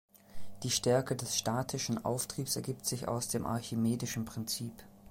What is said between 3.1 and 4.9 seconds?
dem archimedischen Prinzip.